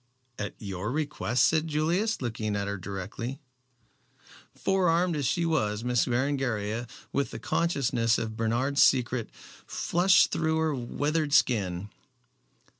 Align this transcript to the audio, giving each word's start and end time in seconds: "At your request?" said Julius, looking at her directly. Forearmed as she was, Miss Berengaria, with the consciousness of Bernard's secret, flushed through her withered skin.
"At 0.39 0.55
your 0.57 0.91
request?" 0.91 1.45
said 1.45 1.67
Julius, 1.67 2.23
looking 2.23 2.55
at 2.55 2.67
her 2.67 2.79
directly. 2.79 3.39
Forearmed 4.55 5.15
as 5.15 5.27
she 5.27 5.45
was, 5.45 5.83
Miss 5.83 6.05
Berengaria, 6.07 6.87
with 7.13 7.29
the 7.29 7.37
consciousness 7.37 8.17
of 8.17 8.35
Bernard's 8.35 8.81
secret, 8.81 9.29
flushed 9.67 10.31
through 10.31 10.57
her 10.57 10.73
withered 10.73 11.33
skin. 11.33 11.91